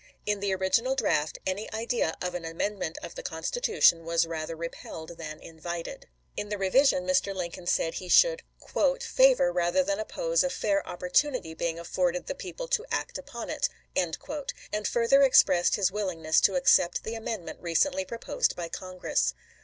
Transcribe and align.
In 0.25 0.39
the 0.39 0.51
original 0.51 0.95
draft 0.95 1.37
any 1.45 1.71
idea 1.71 2.15
of 2.23 2.33
an 2.33 2.43
amendment 2.43 2.97
of 3.03 3.13
the 3.13 3.21
Constitution 3.21 4.03
was 4.03 4.25
rather 4.25 4.55
repelled 4.55 5.09
than 5.15 5.39
invited. 5.39 6.07
In 6.35 6.49
the 6.49 6.57
revision 6.57 7.05
Mr. 7.05 7.35
Lincoln 7.35 7.67
said 7.67 7.93
he 7.93 8.09
should" 8.09 8.41
favor 8.99 9.51
rather 9.53 9.83
than 9.83 9.99
oppose 9.99 10.41
LINCOLN'S 10.41 10.43
INAUGURATION 10.43 10.57
323 10.57 10.57
a 10.57 10.61
fair 10.63 10.87
opportunity 10.87 11.53
being 11.53 11.77
afforded 11.79 12.25
the 12.25 12.33
people 12.33 12.67
to 12.69 12.85
act 12.91 13.13
chap.xxi. 13.17 13.19
upon 13.19 13.49
it," 13.51 13.69
and 14.73 14.87
further 14.87 15.21
expressed 15.21 15.75
his 15.75 15.91
willingness 15.91 16.41
to 16.41 16.55
accept 16.55 17.03
the 17.03 17.13
amendment 17.13 17.59
recently 17.61 18.03
proposed 18.03 18.55
by 18.55 18.67
Con 18.69 18.97
gress. 18.97 19.35